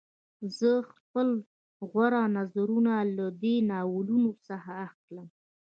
زه 0.57 0.69
خپل 0.91 1.27
غوره 1.91 2.21
نظرونه 2.37 2.93
له 3.17 3.25
دې 3.41 3.55
ناولونو 3.69 4.31
څخه 4.47 4.71
اخلم 4.87 5.27